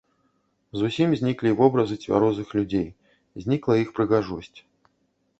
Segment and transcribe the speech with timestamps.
[0.83, 2.87] Зусім зніклі вобразы цвярозых людзей,
[3.43, 4.59] знікла іх прыгажосць.